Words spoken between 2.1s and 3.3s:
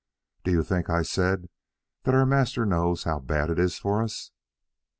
our masters know how